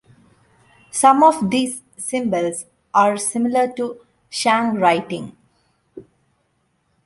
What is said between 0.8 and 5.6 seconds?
Some of these symbols are similar to Shang writing.